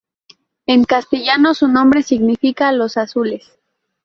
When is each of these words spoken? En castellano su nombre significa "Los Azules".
En 0.65 0.83
castellano 0.85 1.53
su 1.53 1.67
nombre 1.67 2.01
significa 2.01 2.71
"Los 2.71 2.97
Azules". 2.97 3.59